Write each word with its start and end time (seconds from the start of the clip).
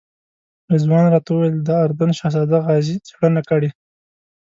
رضوان 0.71 1.05
راته 1.13 1.29
وویل 1.31 1.55
د 1.61 1.69
اردن 1.85 2.09
شهزاده 2.19 2.57
غازي 2.65 2.95
څېړنه 3.07 3.41
کړې. 3.49 3.69